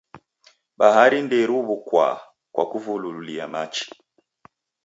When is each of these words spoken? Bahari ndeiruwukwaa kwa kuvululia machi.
Bahari 0.77 1.17
ndeiruwukwaa 1.25 2.17
kwa 2.53 2.63
kuvululia 2.71 3.45
machi. 3.53 3.87